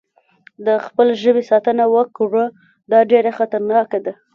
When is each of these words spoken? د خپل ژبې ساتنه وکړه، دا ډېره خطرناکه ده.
د 0.65 0.67
خپل 0.85 1.07
ژبې 1.21 1.43
ساتنه 1.51 1.83
وکړه، 1.95 2.45
دا 2.91 2.99
ډېره 3.11 3.31
خطرناکه 3.39 3.99
ده. 4.05 4.13